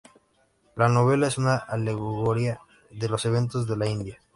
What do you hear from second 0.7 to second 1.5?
La novela es